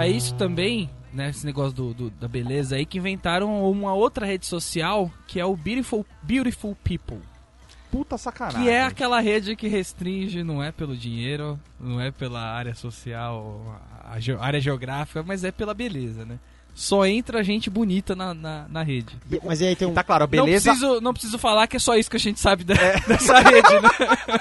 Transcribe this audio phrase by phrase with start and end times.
[0.00, 4.24] Pra isso também, né, esse negócio do, do- da beleza aí, que inventaram uma outra
[4.26, 7.18] rede social que é o Beautiful, Beautiful People.
[7.90, 8.62] Puta sacanagem.
[8.62, 13.80] Que é aquela rede que restringe, não é pelo dinheiro, não é pela área social,
[14.04, 16.38] a ge- área geográfica, mas é pela beleza, né?
[16.72, 19.14] Só entra gente bonita na, na, na rede.
[19.30, 19.92] E- Mas aí tem um.
[19.92, 20.70] Tá claro, a beleza.
[20.70, 22.74] Não preciso, não preciso falar que é só isso que a gente sabe da-
[23.08, 23.90] dessa rede, né?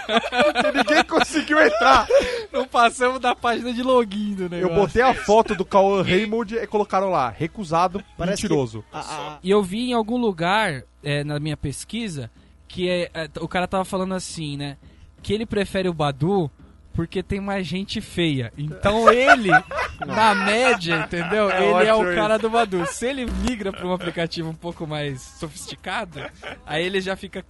[0.76, 2.08] Ninguém conseguiu entrar.
[2.52, 4.76] Não passamos da página de login do Eu negócio.
[4.76, 8.84] botei a foto do Cauã Raymond e colocaram lá, recusado, Parece mentiroso.
[8.92, 12.30] A- a- E eu vi em algum lugar, é, na minha pesquisa,
[12.68, 14.78] que é, é, o cara tava falando assim, né?
[15.22, 16.50] Que ele prefere o Badu
[16.94, 18.52] porque tem mais gente feia.
[18.58, 19.50] Então ele,
[20.06, 21.50] na média, entendeu?
[21.50, 22.86] É ele é o cara do Badu.
[22.88, 26.20] Se ele migra pra um aplicativo um pouco mais sofisticado,
[26.66, 27.46] aí ele já fica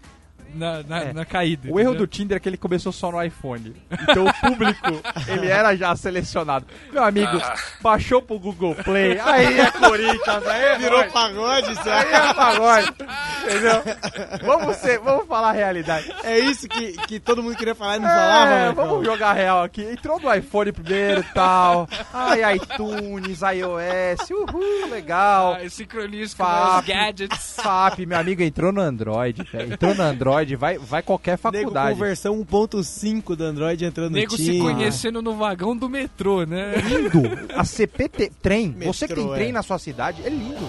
[0.53, 1.14] na, na, É.
[1.14, 1.69] na caída.
[1.72, 2.08] O erro entendeu?
[2.08, 3.75] do Tinder é que ele começou só no iPhone.
[4.09, 6.66] Então o público, ele era já selecionado.
[6.92, 7.39] Meu amigo,
[7.81, 12.00] baixou pro Google Play, aí é Corinthians, aí é Virou pagode, aí Zé.
[12.14, 12.94] é pagode.
[13.50, 13.81] Entendeu?
[14.45, 16.11] Vamos, ser, vamos falar a realidade.
[16.23, 18.86] É isso que, que todo mundo queria falar e não falava, É, Marcão.
[18.88, 19.81] vamos jogar real aqui.
[19.83, 21.88] Entrou no iPhone primeiro e tal.
[22.14, 25.58] Ai, iTunes, iOS, uhul, legal.
[25.70, 26.80] Sincronismo com Fap.
[26.81, 27.55] os gadgets.
[27.61, 29.73] FAP, meu amigo, entrou no Android, velho.
[29.73, 32.00] Entrou no Android, vai, vai qualquer Nego com faculdade.
[32.00, 34.61] versão 1.5 do Android entrando Nego no se Tinder.
[34.73, 36.73] conhecendo no vagão do metrô, né?
[36.77, 37.22] lindo.
[37.55, 39.52] A CPT trem, você que tem Metrô, trem é.
[39.52, 40.67] na sua cidade, é lindo.